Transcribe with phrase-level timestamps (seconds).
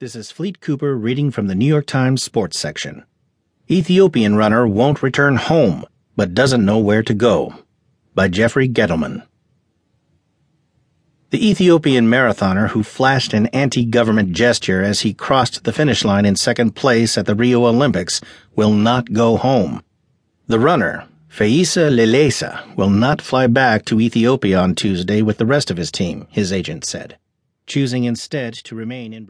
[0.00, 3.02] This is Fleet Cooper reading from the New York Times sports section.
[3.68, 7.64] Ethiopian runner won't return home, but doesn't know where to go.
[8.14, 9.26] By Jeffrey Gettleman.
[11.30, 16.24] The Ethiopian marathoner who flashed an anti government gesture as he crossed the finish line
[16.24, 18.20] in second place at the Rio Olympics
[18.54, 19.82] will not go home.
[20.46, 25.72] The runner, Feyisa Lilesa, will not fly back to Ethiopia on Tuesday with the rest
[25.72, 27.18] of his team, his agent said,
[27.66, 29.26] choosing instead to remain in Brazil.